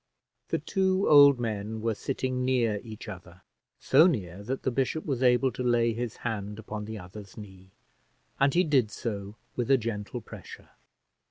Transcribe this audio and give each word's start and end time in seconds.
The 0.47 0.57
two 0.57 1.07
old 1.07 1.39
men 1.39 1.79
were 1.79 1.93
sitting 1.93 2.43
near 2.43 2.81
each 2.83 3.07
other, 3.07 3.43
so 3.79 4.07
near 4.07 4.41
that 4.41 4.63
the 4.63 4.71
bishop 4.71 5.05
was 5.05 5.21
able 5.21 5.51
to 5.51 5.61
lay 5.61 5.93
his 5.93 6.17
hand 6.25 6.57
upon 6.57 6.85
the 6.85 6.97
other's 6.97 7.37
knee, 7.37 7.69
and 8.39 8.51
he 8.51 8.63
did 8.63 8.89
so 8.89 9.35
with 9.55 9.69
a 9.69 9.77
gentle 9.77 10.19
pressure. 10.19 10.69